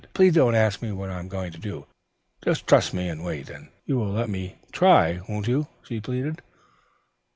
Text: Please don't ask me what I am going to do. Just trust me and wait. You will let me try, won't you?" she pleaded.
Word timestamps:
Please 0.15 0.33
don't 0.33 0.55
ask 0.55 0.81
me 0.81 0.91
what 0.91 1.11
I 1.11 1.19
am 1.19 1.27
going 1.27 1.51
to 1.51 1.59
do. 1.59 1.85
Just 2.43 2.65
trust 2.65 2.91
me 2.91 3.07
and 3.07 3.23
wait. 3.23 3.51
You 3.85 3.97
will 3.99 4.09
let 4.09 4.31
me 4.31 4.55
try, 4.71 5.21
won't 5.29 5.47
you?" 5.47 5.67
she 5.83 6.01
pleaded. 6.01 6.41